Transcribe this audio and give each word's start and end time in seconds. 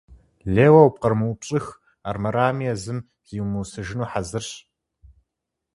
Лейуэ 0.53 0.81
упкърымыупщӏыхь, 0.87 1.71
армырами 2.09 2.65
езым 2.73 2.99
зиумысыжыну 3.27 4.09
хьэзырщ. 4.11 4.49